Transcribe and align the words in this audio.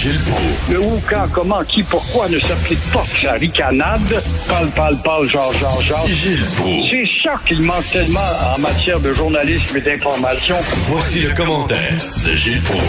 Gilles 0.00 0.18
Proulx. 0.20 0.72
Le 0.72 0.80
où, 0.80 0.98
quand, 1.08 1.26
comment, 1.32 1.62
qui, 1.64 1.82
pourquoi 1.82 2.28
ne 2.30 2.38
s'applique 2.38 2.80
pas 2.92 3.02
que 3.12 3.20
sa 3.20 3.32
ricanade? 3.32 4.00
Parle, 4.48 4.68
parle, 4.70 4.96
parle, 5.02 5.28
genre, 5.28 5.52
genre, 5.52 5.80
genre. 5.82 6.06
Gilles 6.06 6.38
Proulx. 6.56 6.88
C'est 6.90 7.06
ça 7.22 7.34
qu'il 7.46 7.60
manque 7.60 7.84
tellement 7.92 8.20
en 8.56 8.58
matière 8.60 8.98
de 9.00 9.12
journalisme 9.12 9.76
et 9.76 9.80
d'information. 9.82 10.54
Voici 10.90 11.20
le 11.20 11.34
commentaire 11.34 11.96
de 12.26 12.34
Gilles 12.34 12.62
Proulx. 12.62 12.82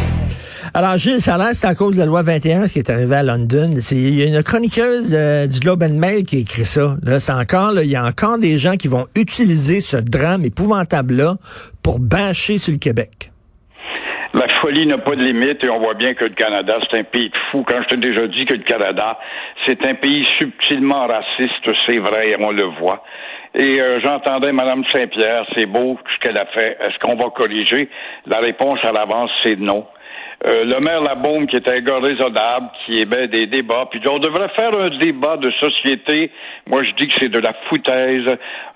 Alors, 0.74 0.98
Gilles, 0.98 1.22
ça 1.22 1.36
a 1.36 1.38
l'air 1.38 1.50
c'est 1.54 1.68
à 1.68 1.76
cause 1.76 1.96
de 1.96 2.00
la 2.00 2.06
loi 2.06 2.22
21 2.22 2.70
qui 2.70 2.80
est 2.80 2.90
arrivée 2.90 3.18
à 3.18 3.24
London. 3.24 3.76
C'est- 3.82 3.98
Il 3.98 4.16
y 4.16 4.22
a 4.24 4.26
une 4.28 4.42
chroniqueuse 4.42 5.10
euh, 5.12 5.46
du 5.48 5.60
Globe 5.60 5.84
and 5.84 5.96
Mail 5.96 6.24
qui 6.24 6.38
a 6.38 6.40
écrit 6.40 6.66
ça. 6.66 6.96
Là, 7.04 7.20
c'est 7.20 7.34
encore, 7.34 7.74
là, 7.74 7.84
il 7.84 7.90
y 7.90 7.98
a 7.98 8.06
encore 8.06 8.38
des 8.38 8.58
gens 8.58 8.78
qui 8.78 8.88
vont 8.88 9.06
utiliser 9.16 9.82
ce 9.82 9.98
drame 9.98 10.46
épouvantable-là 10.46 11.36
pour 11.84 12.00
bâcher 12.00 12.58
sur 12.58 12.72
le 12.72 12.78
Québec. 12.80 13.31
La 14.34 14.48
folie 14.62 14.86
n'a 14.88 14.98
pas 14.98 15.16
de 15.16 15.24
limite 15.24 15.62
et 15.64 15.70
on 15.70 15.80
voit 15.80 15.94
bien 15.94 16.14
que 16.14 16.24
le 16.24 16.30
Canada, 16.34 16.78
c'est 16.90 17.00
un 17.00 17.04
pays 17.04 17.30
de 17.30 17.38
fous. 17.52 17.66
Quand 17.68 17.82
je 17.84 17.90
t'ai 17.90 17.98
déjà 17.98 18.28
dit 18.28 18.46
que 18.46 18.54
le 18.54 18.64
Canada, 18.64 19.20
c'est 19.66 19.86
un 19.86 19.96
pays 19.96 20.26
subtilement 20.40 21.06
raciste, 21.06 21.70
c'est 21.86 22.00
vrai, 22.00 22.38
on 22.40 22.52
le 22.52 22.64
voit. 22.80 23.04
Et 23.54 23.82
euh, 23.82 24.00
j'entendais 24.00 24.54
Mme 24.54 24.86
Saint-Pierre, 24.94 25.46
c'est 25.54 25.66
beau 25.66 26.00
ce 26.14 26.20
qu'elle 26.20 26.38
a 26.38 26.46
fait. 26.46 26.78
Est-ce 26.80 26.98
qu'on 27.00 27.16
va 27.16 27.30
corriger? 27.32 27.90
La 28.26 28.40
réponse 28.40 28.80
à 28.84 28.94
l'avance, 28.94 29.32
c'est 29.44 29.60
non. 29.60 29.86
Euh, 30.48 30.64
le 30.66 30.80
maire 30.80 31.02
Labaume, 31.02 31.46
qui 31.46 31.56
est 31.56 31.70
un 31.70 31.82
gars 31.82 32.00
raisonnable, 32.00 32.70
qui 32.86 33.00
émet 33.00 33.28
des 33.28 33.46
débats, 33.46 33.88
puis 33.92 34.02
on 34.10 34.18
devrait 34.18 34.50
faire 34.58 34.74
un 34.74 34.90
débat 34.98 35.38
de 35.38 35.52
société. 35.52 36.32
Moi, 36.68 36.82
je 36.84 36.92
dis 37.00 37.08
que 37.08 37.14
c'est 37.20 37.30
de 37.30 37.38
la 37.38 37.54
foutaise. 37.70 38.26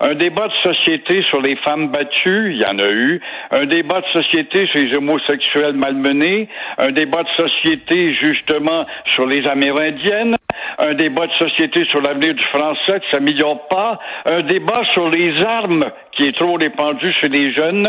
Un 0.00 0.14
débat 0.14 0.46
de 0.46 0.72
société 0.72 1.22
sur 1.28 1.40
les 1.40 1.56
femmes 1.56 1.88
battues, 1.88 2.52
il 2.54 2.62
y 2.62 2.66
en 2.66 2.78
a 2.78 2.88
eu. 2.88 3.20
Un 3.50 3.66
débat 3.66 4.00
de 4.00 4.06
société 4.22 4.66
sur 4.68 4.78
les 4.78 4.96
homosexuels 4.96 5.74
malmenés. 5.74 6.48
Un 6.78 6.92
débat 6.92 7.24
de 7.24 7.48
société, 7.48 8.14
justement, 8.14 8.86
sur 9.12 9.26
les 9.26 9.44
Amérindiennes. 9.46 10.35
Un 10.78 10.94
débat 10.94 11.26
de 11.26 11.32
société 11.32 11.84
sur 11.86 12.00
l'avenir 12.00 12.34
du 12.34 12.44
français 12.44 13.00
qui 13.00 13.10
s'améliore 13.10 13.66
pas. 13.68 13.98
Un 14.26 14.42
débat 14.42 14.82
sur 14.92 15.08
les 15.08 15.42
armes 15.44 15.84
qui 16.12 16.26
est 16.26 16.36
trop 16.36 16.54
répandu 16.54 17.12
chez 17.20 17.28
les 17.28 17.52
jeunes. 17.54 17.88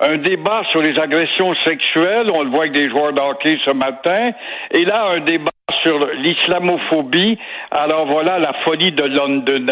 Un 0.00 0.18
débat 0.18 0.62
sur 0.70 0.80
les 0.80 0.98
agressions 0.98 1.54
sexuelles. 1.66 2.30
On 2.32 2.42
le 2.42 2.50
voit 2.50 2.64
avec 2.64 2.72
des 2.72 2.88
joueurs 2.90 3.12
de 3.12 3.20
hockey 3.20 3.58
ce 3.64 3.74
matin. 3.74 4.30
Et 4.70 4.84
là, 4.84 5.08
un 5.16 5.20
débat 5.20 5.50
sur 5.82 5.98
l'islamophobie. 5.98 7.38
Alors 7.70 8.06
voilà 8.06 8.38
la 8.38 8.52
folie 8.64 8.92
de 8.92 9.04
London. 9.04 9.66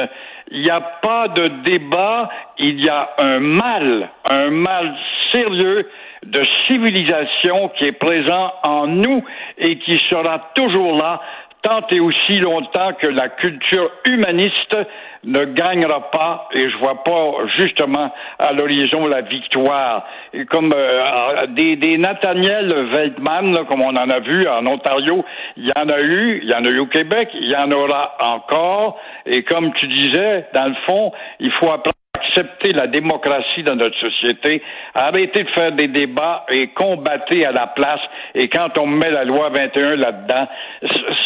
Il 0.50 0.62
n'y 0.62 0.70
a 0.70 0.80
pas 0.80 1.28
de 1.28 1.48
débat, 1.64 2.28
il 2.58 2.84
y 2.84 2.88
a 2.88 3.10
un 3.18 3.40
mal, 3.40 4.08
un 4.28 4.50
mal 4.50 4.94
sérieux 5.32 5.88
de 6.26 6.42
civilisation 6.66 7.70
qui 7.78 7.86
est 7.86 7.98
présent 7.98 8.52
en 8.62 8.86
nous 8.86 9.24
et 9.58 9.78
qui 9.78 10.00
sera 10.10 10.50
toujours 10.54 10.96
là 10.96 11.20
tant 11.66 11.84
et 11.90 11.98
aussi 11.98 12.38
longtemps 12.38 12.92
que 13.00 13.08
la 13.08 13.28
culture 13.28 13.90
humaniste 14.08 14.76
ne 15.24 15.44
gagnera 15.44 16.10
pas, 16.12 16.48
et 16.54 16.70
je 16.70 16.76
vois 16.78 17.02
pas 17.02 17.32
justement 17.56 18.12
à 18.38 18.52
l'horizon 18.52 19.06
la 19.06 19.22
victoire. 19.22 20.06
Et 20.32 20.44
comme 20.44 20.72
euh, 20.72 21.46
des, 21.48 21.74
des 21.74 21.98
Nathaniel 21.98 22.72
Veltman, 22.92 23.64
comme 23.66 23.82
on 23.82 23.96
en 23.96 24.10
a 24.10 24.20
vu 24.20 24.46
en 24.48 24.64
Ontario, 24.66 25.24
il 25.56 25.66
y 25.66 25.72
en 25.76 25.88
a 25.88 26.00
eu, 26.00 26.40
il 26.44 26.50
y 26.50 26.54
en 26.54 26.64
a 26.64 26.68
eu 26.68 26.78
au 26.78 26.86
Québec, 26.86 27.30
il 27.34 27.50
y 27.50 27.56
en 27.56 27.72
aura 27.72 28.16
encore, 28.20 29.00
et 29.24 29.42
comme 29.42 29.72
tu 29.74 29.88
disais, 29.88 30.46
dans 30.54 30.66
le 30.66 30.76
fond, 30.86 31.12
il 31.40 31.50
faut 31.52 31.72
apprendre 31.72 31.95
accepter 32.36 32.72
la 32.72 32.86
démocratie 32.86 33.62
dans 33.64 33.76
notre 33.76 33.98
société, 33.98 34.62
arrêter 34.94 35.44
de 35.44 35.50
faire 35.50 35.72
des 35.72 35.88
débats 35.88 36.44
et 36.50 36.68
combattre 36.68 37.32
à 37.32 37.52
la 37.52 37.66
place. 37.68 38.00
Et 38.34 38.48
quand 38.48 38.76
on 38.78 38.86
met 38.86 39.10
la 39.10 39.24
loi 39.24 39.50
21 39.50 39.96
là-dedans, 39.96 40.48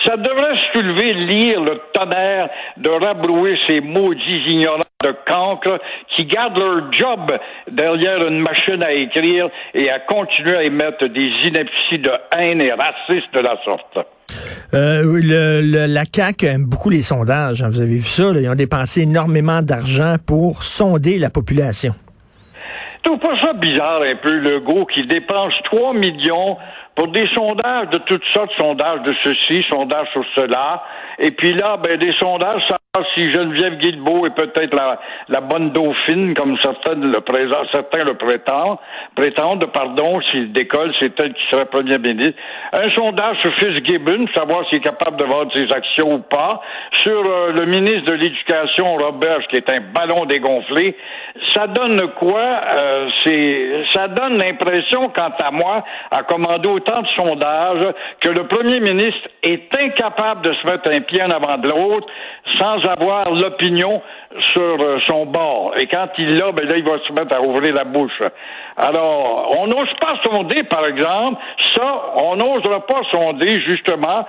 ça 0.05 0.17
devrait 0.17 0.57
soulever, 0.73 1.13
lire 1.15 1.61
le 1.61 1.81
tonnerre 1.93 2.49
de 2.77 2.91
rabrouer 2.91 3.57
ces 3.69 3.81
maudits 3.81 4.43
ignorants 4.49 4.81
de 5.05 5.15
cancre 5.27 5.79
qui 6.17 6.25
gardent 6.27 6.59
leur 6.59 6.93
job 6.93 7.33
derrière 7.71 8.27
une 8.27 8.41
machine 8.41 8.83
à 8.85 8.93
écrire 8.93 9.49
et 9.75 9.91
à 9.91 9.99
continuer 10.01 10.57
à 10.57 10.63
émettre 10.65 11.07
des 11.09 11.29
inepties 11.47 11.99
de 11.99 12.13
haine 12.37 12.63
et 12.63 12.73
racistes 12.73 13.33
de 13.35 13.41
la 13.41 13.57
sorte. 13.65 13.99
Euh, 14.75 15.03
le, 15.03 15.61
le- 15.63 15.93
la 15.93 16.03
CAQ 16.05 16.47
aime 16.47 16.65
beaucoup 16.65 16.91
les 16.91 17.03
sondages. 17.03 17.63
hein. 17.63 17.69
Vous 17.71 17.81
avez 17.81 17.95
vu 17.97 18.01
ça? 18.01 18.33
là. 18.33 18.41
Ils 18.41 18.49
ont 18.49 18.55
dépensé 18.55 19.03
énormément 19.03 19.61
d'argent 19.63 20.15
pour 20.27 20.63
sonder 20.63 21.19
la 21.19 21.31
population. 21.31 21.93
Tu 23.03 23.09
trouves 23.11 23.19
pas 23.21 23.41
ça 23.43 23.55
bizarre 23.55 24.03
un 24.03 24.17
peu, 24.23 24.31
le 24.39 24.61
go 24.61 24.85
qui 24.87 25.07
dépense 25.07 25.55
3 25.65 25.95
millions 25.95 26.59
pour 27.01 27.09
des 27.09 27.27
sondages 27.35 27.89
de 27.93 27.99
toutes 28.05 28.25
sortes, 28.35 28.51
sondages 28.59 29.01
de 29.01 29.15
ceci, 29.25 29.65
sondages 29.71 30.09
sur 30.13 30.23
cela, 30.37 30.83
et 31.19 31.31
puis 31.31 31.55
là, 31.55 31.79
ben, 31.79 31.97
des 31.97 32.13
sondages, 32.21 32.61
savoir 32.69 33.11
si 33.15 33.33
Geneviève 33.33 33.79
Guilbeault 33.79 34.27
est 34.27 34.35
peut-être 34.35 34.75
la, 34.75 35.01
la 35.29 35.41
bonne 35.41 35.71
dauphine, 35.71 36.35
comme 36.35 36.59
certains 36.59 36.97
le, 36.97 37.21
présent, 37.21 37.63
certains 37.73 38.05
le 38.05 38.15
prétendent, 38.15 38.79
prétendent, 39.15 39.65
pardon, 39.73 40.21
s'il 40.31 40.53
décolle, 40.53 40.93
c'est 41.01 41.19
elle 41.21 41.33
qui 41.33 41.43
serait 41.51 41.67
premier 41.67 41.97
ministre. 41.99 42.39
Un 42.73 42.91
sondage 42.91 43.39
sur 43.41 43.55
Fitzgibbon, 43.55 44.27
savoir 44.35 44.69
s'il 44.69 44.79
est 44.79 44.83
capable 44.83 45.17
de 45.17 45.25
vendre 45.25 45.51
ses 45.55 45.73
actions 45.73 46.15
ou 46.15 46.19
pas. 46.19 46.61
Sur 47.03 47.25
euh, 47.25 47.53
le 47.53 47.65
ministre 47.65 48.07
de 48.07 48.13
l'Éducation, 48.13 48.97
Robert, 48.97 49.47
qui 49.49 49.57
est 49.57 49.71
un 49.71 49.81
ballon 49.95 50.27
dégonflé. 50.27 50.97
Ça 51.55 51.67
donne 51.67 52.01
quoi? 52.19 52.43
Euh, 52.43 53.09
c'est, 53.25 53.85
ça 53.95 54.09
donne 54.09 54.37
l'impression, 54.39 55.09
quant 55.11 55.33
à 55.39 55.51
moi, 55.51 55.85
à 56.11 56.23
commander 56.25 56.69
de 57.03 57.09
sondages, 57.17 57.95
que 58.21 58.29
le 58.29 58.47
premier 58.47 58.81
ministre 58.81 59.29
est 59.43 59.69
incapable 59.79 60.43
de 60.43 60.53
se 60.55 60.67
mettre 60.67 60.91
un 60.91 61.01
pied 61.01 61.23
en 61.23 61.31
avant 61.31 61.59
de 61.59 61.69
l'autre 61.69 62.07
sans 62.59 62.85
avoir 62.85 63.31
l'opinion 63.31 64.03
sur 64.53 64.81
euh, 64.81 64.99
son 65.07 65.27
bord. 65.27 65.73
Et 65.79 65.87
quand 65.87 66.09
il 66.19 66.37
l'a, 66.37 66.53
ben 66.53 66.69
là, 66.69 66.77
il 66.77 66.85
va 66.85 66.99
se 67.07 67.13
mettre 67.13 67.37
à 67.37 67.41
ouvrir 67.41 67.75
la 67.75 67.85
bouche. 67.85 68.23
Alors, 68.77 69.55
on 69.59 69.67
n'ose 69.67 69.93
pas 70.01 70.17
sonder, 70.25 70.63
par 70.65 70.87
exemple, 70.87 71.41
ça, 71.77 72.15
on 72.23 72.37
n'osera 72.37 72.87
pas 72.87 73.03
sonder, 73.11 73.61
justement, 73.63 74.27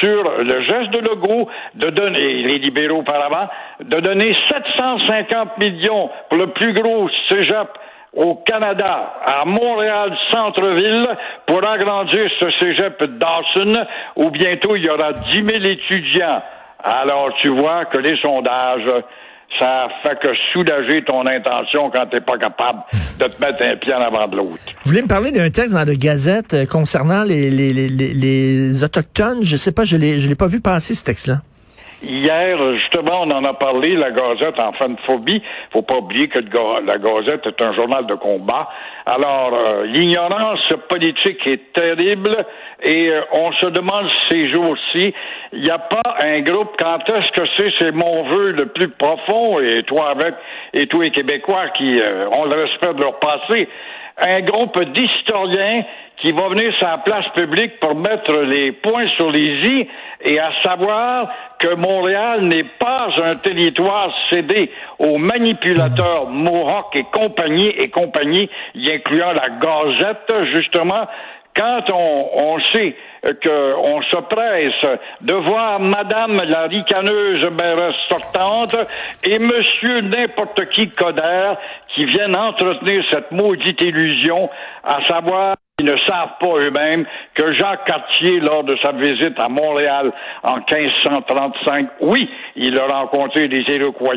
sur 0.00 0.22
le 0.38 0.62
geste 0.62 0.90
de 0.90 0.98
Legault 0.98 1.48
de 1.74 1.90
donner, 1.90 2.42
les 2.42 2.58
libéraux 2.58 3.00
auparavant, 3.00 3.48
de 3.80 4.00
donner 4.00 4.34
750 4.50 5.58
millions 5.58 6.10
pour 6.28 6.38
le 6.38 6.48
plus 6.48 6.72
gros 6.72 7.08
cégep 7.30 7.68
au 8.14 8.36
Canada, 8.46 9.14
à 9.24 9.44
Montréal 9.46 10.12
centre-ville, 10.30 11.08
pour 11.46 11.64
agrandir 11.66 12.28
ce 12.40 12.50
cégep 12.60 13.02
Dawson, 13.18 13.84
où 14.16 14.30
bientôt 14.30 14.76
il 14.76 14.82
y 14.84 14.90
aura 14.90 15.12
10 15.12 15.32
000 15.34 15.48
étudiants. 15.64 16.42
Alors, 16.84 17.30
tu 17.40 17.48
vois 17.48 17.84
que 17.86 17.98
les 17.98 18.16
sondages, 18.20 18.90
ça 19.58 19.88
fait 20.02 20.18
que 20.20 20.28
soulager 20.52 21.04
ton 21.04 21.26
intention 21.26 21.90
quand 21.90 22.06
t'es 22.06 22.20
pas 22.20 22.36
capable 22.38 22.80
de 23.20 23.24
te 23.26 23.40
mettre 23.40 23.64
un 23.64 23.76
pied 23.76 23.94
en 23.94 24.00
avant 24.00 24.26
de 24.26 24.36
l'autre. 24.36 24.58
Vous 24.84 24.90
voulez 24.90 25.02
me 25.02 25.08
parler 25.08 25.30
d'un 25.30 25.50
texte 25.50 25.72
dans 25.74 25.84
la 25.86 25.94
Gazette 25.94 26.54
euh, 26.54 26.66
concernant 26.66 27.22
les, 27.22 27.50
les, 27.50 27.72
les, 27.72 27.88
les- 27.88 28.82
Autochtones? 28.84 29.42
Je 29.42 29.56
sais 29.56 29.72
pas, 29.72 29.84
je 29.84 29.96
l'ai, 29.96 30.18
je 30.20 30.28
l'ai 30.28 30.34
pas 30.34 30.46
vu 30.48 30.60
passer, 30.60 30.94
ce 30.94 31.04
texte-là. 31.04 31.36
Hier, 32.02 32.58
justement, 32.78 33.22
on 33.22 33.30
en 33.30 33.44
a 33.44 33.54
parlé, 33.54 33.94
la 33.94 34.10
Gazette 34.10 34.60
en 34.60 34.72
fin 34.72 34.88
de 34.88 35.00
phobie. 35.06 35.40
Faut 35.70 35.82
pas 35.82 35.98
oublier 35.98 36.26
que 36.26 36.40
la 36.84 36.98
Gazette 36.98 37.46
est 37.46 37.62
un 37.62 37.72
journal 37.74 38.06
de 38.06 38.14
combat. 38.14 38.68
Alors, 39.06 39.54
euh, 39.54 39.86
l'ignorance 39.86 40.68
politique 40.88 41.46
est 41.46 41.72
terrible 41.72 42.44
et 42.82 43.08
euh, 43.08 43.22
on 43.32 43.52
se 43.52 43.66
demande 43.66 44.08
ces 44.28 44.50
jours-ci, 44.50 45.14
il 45.52 45.62
n'y 45.62 45.70
a 45.70 45.78
pas 45.78 46.16
un 46.22 46.40
groupe, 46.40 46.74
quand 46.78 46.98
est-ce 47.08 47.40
que 47.40 47.48
c'est, 47.56 47.72
c'est 47.78 47.92
mon 47.92 48.24
vœu 48.24 48.50
le 48.50 48.66
plus 48.66 48.88
profond, 48.88 49.60
et 49.60 49.82
toi 49.84 50.10
avec, 50.10 50.34
et 50.72 50.86
tous 50.86 51.00
les 51.00 51.10
Québécois 51.10 51.68
qui 51.76 52.00
euh, 52.00 52.28
ont 52.36 52.44
le 52.44 52.62
respect 52.62 52.94
de 52.94 53.00
leur 53.00 53.18
passé, 53.20 53.68
un 54.18 54.40
groupe 54.40 54.82
d'historiens 54.92 55.84
qui 56.22 56.30
va 56.30 56.48
venir 56.48 56.72
sur 56.78 56.86
la 56.86 56.98
place 56.98 57.26
publique 57.34 57.80
pour 57.80 57.96
mettre 57.96 58.42
les 58.42 58.70
points 58.70 59.08
sur 59.16 59.30
les 59.32 59.68
i 59.68 59.88
et 60.20 60.38
à 60.38 60.52
savoir 60.64 61.28
que 61.58 61.74
Montréal 61.74 62.42
n'est 62.42 62.70
pas 62.78 63.08
un 63.24 63.34
territoire 63.34 64.08
cédé 64.30 64.70
aux 65.00 65.18
manipulateurs 65.18 66.28
Mohawk 66.28 66.94
et 66.94 67.04
compagnie 67.12 67.70
et 67.70 67.88
compagnie, 67.90 68.48
y 68.76 68.90
incluant 68.92 69.32
la 69.32 69.48
Gazette, 69.60 70.32
justement, 70.54 71.08
quand 71.56 71.90
on, 71.92 72.28
on 72.34 72.60
sait 72.72 72.94
qu'on 73.22 74.02
se 74.02 74.16
presse 74.28 74.98
de 75.22 75.34
voir 75.34 75.80
Madame 75.80 76.40
la 76.46 76.62
ricaneuse 76.62 77.44
mairesse 77.50 77.96
sortante 78.08 78.76
et 79.24 79.38
Monsieur 79.40 80.02
n'importe 80.02 80.68
qui 80.70 80.88
Coder 80.90 81.54
qui 81.94 82.06
viennent 82.06 82.36
entretenir 82.36 83.04
cette 83.10 83.32
maudite 83.32 83.80
illusion, 83.80 84.48
à 84.84 85.02
savoir 85.04 85.56
Ils 85.82 85.90
ne 85.90 85.96
savent 86.06 86.38
pas 86.38 86.58
eux-mêmes 86.60 87.04
que 87.34 87.52
Jacques 87.54 87.86
Cartier, 87.86 88.38
lors 88.38 88.62
de 88.62 88.76
sa 88.84 88.92
visite 88.92 89.38
à 89.40 89.48
Montréal 89.48 90.12
en 90.44 90.58
1535, 90.58 91.88
oui, 92.02 92.30
il 92.54 92.78
a 92.78 92.86
rencontré 92.86 93.48
des 93.48 93.64
Iroquois, 93.68 94.14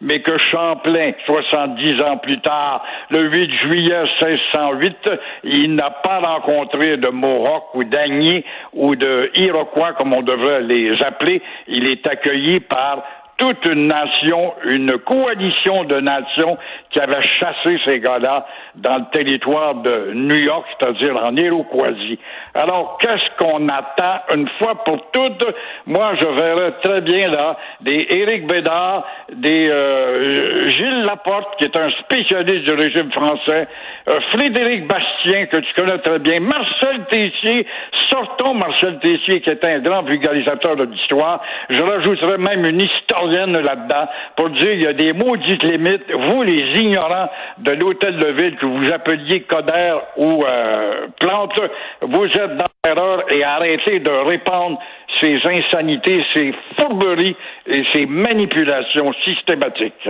mais 0.00 0.20
que 0.20 0.38
Champlain, 0.38 1.10
70 1.26 2.02
ans 2.04 2.18
plus 2.18 2.40
tard, 2.40 2.84
le 3.10 3.28
8 3.28 3.50
juillet 3.58 4.02
1608, 4.22 5.10
il 5.42 5.74
n'a 5.74 5.90
pas 5.90 6.20
rencontré 6.20 6.96
de 6.96 7.08
Mohawk 7.08 7.74
ou 7.74 7.82
d'Agni 7.82 8.44
ou 8.72 8.94
de 8.94 9.32
Iroquois, 9.34 9.94
comme 9.94 10.14
on 10.14 10.22
devrait 10.22 10.62
les 10.62 10.92
appeler. 11.04 11.42
Il 11.66 11.88
est 11.88 12.06
accueilli 12.06 12.60
par 12.60 13.02
toute 13.40 13.64
une 13.64 13.86
nation, 13.86 14.52
une 14.68 14.98
coalition 14.98 15.84
de 15.84 15.98
nations 15.98 16.58
qui 16.90 17.00
avait 17.00 17.22
chassé 17.38 17.80
ces 17.86 17.98
gars-là 17.98 18.46
dans 18.74 18.96
le 18.96 19.04
territoire 19.12 19.76
de 19.76 20.12
New 20.14 20.36
York, 20.36 20.66
c'est-à-dire 20.78 21.16
en 21.16 21.34
Iroquoisie. 21.34 22.18
Alors, 22.54 22.98
qu'est-ce 23.00 23.42
qu'on 23.42 23.66
attend 23.68 24.20
une 24.34 24.48
fois 24.58 24.84
pour 24.84 25.10
toutes? 25.12 25.46
Moi, 25.86 26.12
je 26.20 26.26
verrais 26.26 26.72
très 26.82 27.00
bien 27.00 27.28
là 27.28 27.56
des 27.80 28.06
Éric 28.10 28.46
Bédard, 28.46 29.06
des 29.32 29.68
euh, 29.70 30.66
Gilles 30.66 31.04
Laporte, 31.06 31.56
qui 31.58 31.64
est 31.64 31.76
un 31.78 31.90
spécialiste 32.02 32.66
du 32.66 32.72
régime 32.72 33.10
français, 33.12 33.68
euh, 34.08 34.20
Frédéric 34.32 34.86
Bastien, 34.86 35.46
que 35.46 35.56
tu 35.56 35.74
connais 35.74 35.98
très 35.98 36.18
bien, 36.18 36.40
Marcel 36.40 37.06
Tessier, 37.08 37.66
sortons 38.10 38.52
Marcel 38.54 38.98
Tessier, 38.98 39.40
qui 39.40 39.48
est 39.48 39.64
un 39.64 39.78
grand 39.78 40.02
vulgarisateur 40.02 40.76
de 40.76 40.84
l'histoire. 40.84 41.40
Je 41.70 41.82
rajouterais 41.82 42.38
même 42.38 42.66
une 42.66 42.82
histoire 42.82 43.29
pour 44.36 44.50
dire 44.50 44.72
il 44.72 44.82
y 44.82 44.86
a 44.86 44.92
des 44.92 45.12
maudites 45.12 45.62
limites. 45.62 46.10
Vous, 46.12 46.42
les 46.42 46.80
ignorants 46.80 47.28
de 47.58 47.72
l'hôtel 47.72 48.16
de 48.16 48.28
ville 48.28 48.56
que 48.56 48.66
vous 48.66 48.92
appeliez 48.92 49.42
Coder 49.42 49.96
ou 50.16 50.44
euh, 50.44 51.06
Plante, 51.18 51.60
vous 52.02 52.24
êtes 52.24 52.56
dans 52.56 52.64
l'erreur 52.84 53.24
et 53.30 53.42
arrêtez 53.44 54.00
de 54.00 54.10
répandre 54.10 54.78
ces 55.20 55.38
insanités, 55.44 56.22
ces 56.34 56.52
fourberies 56.78 57.36
et 57.66 57.82
ces 57.92 58.06
manipulations 58.06 59.12
systématiques. 59.24 60.08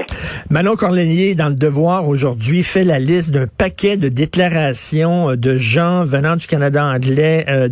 Manon 0.50 0.76
Corlénier, 0.76 1.34
dans 1.34 1.48
le 1.48 1.54
Devoir 1.54 2.08
aujourd'hui, 2.08 2.62
fait 2.62 2.84
la 2.84 2.98
liste 2.98 3.32
d'un 3.32 3.46
paquet 3.46 3.96
de 3.96 4.08
déclarations 4.08 5.36
de 5.36 5.56
gens 5.56 6.04
venant 6.04 6.36
du 6.36 6.46
Canada 6.46 6.84
anglais 6.84 7.44
euh, 7.48 7.68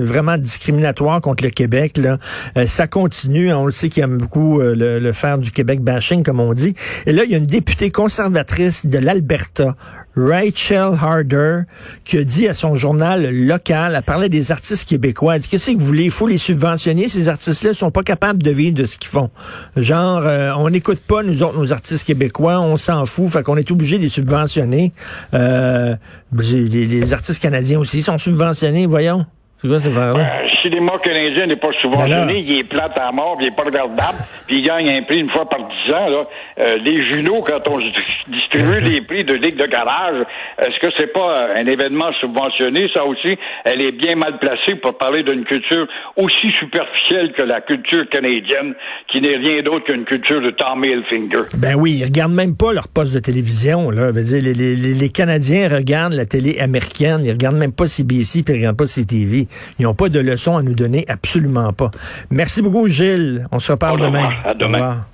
vraiment 0.00 0.36
discriminatoires 0.36 1.20
contre 1.20 1.44
le 1.44 1.50
Québec. 1.50 1.96
Là. 1.96 2.18
Euh, 2.56 2.66
ça 2.66 2.86
continue. 2.86 3.52
On 3.52 3.66
le 3.66 3.72
sait 3.72 3.88
qu'il 3.88 4.00
y 4.00 4.04
a 4.04 4.06
beaucoup 4.06 4.60
euh, 4.60 4.74
le, 4.74 4.98
le 4.98 5.12
faire 5.12 5.38
du 5.38 5.50
Québec 5.50 5.80
bashing, 5.80 6.22
comme 6.22 6.40
on 6.40 6.52
dit. 6.52 6.74
Et 7.06 7.12
là, 7.12 7.24
il 7.24 7.30
y 7.30 7.34
a 7.34 7.38
une 7.38 7.46
députée 7.46 7.90
conservatrice 7.90 8.86
de 8.86 8.98
l'Alberta, 8.98 9.74
Rachel 10.16 10.92
Harder, 11.00 11.60
qui 12.04 12.18
a 12.18 12.24
dit 12.24 12.48
à 12.48 12.54
son 12.54 12.74
journal 12.74 13.30
local, 13.30 13.94
elle 13.96 14.02
parlait 14.02 14.28
des 14.28 14.52
artistes 14.52 14.88
québécois, 14.88 15.36
elle 15.36 15.42
dit, 15.42 15.48
qu'est-ce 15.48 15.70
que 15.70 15.76
vous 15.76 15.86
voulez, 15.86 16.04
il 16.04 16.10
faut 16.10 16.26
les 16.26 16.38
subventionner, 16.38 17.08
ces 17.08 17.28
artistes-là 17.28 17.74
sont 17.74 17.90
pas 17.90 18.02
capables 18.02 18.42
de 18.42 18.50
vivre 18.50 18.74
de 18.74 18.86
ce 18.86 18.96
qu'ils 18.96 19.10
font. 19.10 19.30
Genre, 19.76 20.22
euh, 20.24 20.52
on 20.56 20.68
n'écoute 20.70 21.00
pas, 21.00 21.22
nous 21.22 21.42
autres, 21.42 21.56
nos 21.56 21.72
artistes 21.72 22.06
québécois, 22.06 22.60
on 22.60 22.76
s'en 22.76 23.06
fout, 23.06 23.28
fait 23.28 23.42
qu'on 23.42 23.56
est 23.56 23.70
obligé 23.70 23.98
de 23.98 24.02
les 24.02 24.08
subventionner. 24.08 24.92
Euh, 25.34 25.94
les, 26.36 27.12
artistes 27.12 27.42
canadiens 27.42 27.78
aussi 27.78 28.02
sont 28.02 28.18
subventionnés, 28.18 28.86
voyons. 28.86 29.26
C'est 29.62 29.68
quoi 29.68 29.78
cette 29.78 29.92
affaire-là? 29.92 30.28
Euh, 30.60 30.68
cinéma 30.68 30.92
canadien 31.02 31.46
n'est 31.46 31.56
pas 31.56 31.72
subventionné, 31.80 32.40
il 32.46 32.58
est 32.58 32.64
plate 32.64 32.98
à 32.98 33.10
mort, 33.12 33.36
il 33.40 33.46
est 33.46 33.56
pas 33.56 33.64
regardable, 33.64 34.18
puis 34.46 34.58
il 34.58 34.64
gagne 34.64 34.88
un 34.90 35.02
prix 35.02 35.20
une 35.20 35.30
fois 35.30 35.48
par 35.48 35.60
dix 35.60 35.92
ans. 35.92 36.08
Là. 36.08 36.22
Euh, 36.58 36.78
les 36.78 37.06
Juno, 37.06 37.42
quand 37.42 37.66
on 37.68 37.78
distribue 37.78 38.80
les 38.90 39.00
prix 39.02 39.24
de 39.24 39.34
ligue 39.34 39.56
de 39.56 39.66
garage, 39.66 40.24
est-ce 40.58 40.78
que 40.80 40.92
c'est 40.98 41.12
pas 41.12 41.48
un 41.56 41.66
événement 41.66 42.12
subventionné, 42.20 42.88
ça 42.94 43.04
aussi? 43.04 43.36
Elle 43.64 43.82
est 43.82 43.92
bien 43.92 44.16
mal 44.16 44.38
placée 44.38 44.76
pour 44.76 44.96
parler 44.98 45.22
d'une 45.22 45.44
culture 45.44 45.86
aussi 46.16 46.50
superficielle 46.58 47.32
que 47.32 47.42
la 47.42 47.60
culture 47.60 48.08
canadienne, 48.08 48.74
qui 49.08 49.20
n'est 49.20 49.36
rien 49.36 49.62
d'autre 49.62 49.86
qu'une 49.86 50.04
culture 50.04 50.40
de 50.40 50.50
Tommy 50.50 50.88
Hilfiger. 50.88 51.56
Ben 51.56 51.74
oui, 51.74 51.98
ils 52.00 52.04
regardent 52.04 52.34
même 52.34 52.56
pas 52.56 52.72
leur 52.72 52.88
poste 52.88 53.14
de 53.14 53.20
télévision. 53.20 53.90
Là. 53.90 54.12
Dire, 54.12 54.42
les, 54.42 54.52
les, 54.52 54.76
les, 54.76 55.08
Canadiens 55.10 55.68
regardent 55.68 56.14
la 56.14 56.24
télé 56.24 56.58
américaine, 56.60 57.22
ils 57.24 57.32
regardent 57.32 57.56
même 57.56 57.72
pas 57.72 57.86
CBC, 57.86 58.42
puis 58.42 58.54
ils 58.54 58.58
regardent 58.58 58.76
pas 58.76 58.86
CTV. 58.86 59.46
Ils 59.78 59.82
n'ont 59.82 59.94
pas 59.94 60.08
de 60.08 60.20
leçons 60.50 60.58
à 60.58 60.62
nous 60.62 60.74
donner, 60.74 61.04
absolument 61.08 61.72
pas. 61.72 61.90
Merci 62.30 62.62
beaucoup, 62.62 62.88
Gilles. 62.88 63.46
On 63.52 63.58
se 63.58 63.72
reparle 63.72 64.00
demain. 64.00 64.30
À 64.44 64.54
demain. 64.54 65.04